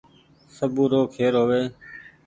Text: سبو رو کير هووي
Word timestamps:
سبو 0.55 0.83
رو 0.91 1.01
کير 1.13 1.33
هووي 1.39 1.63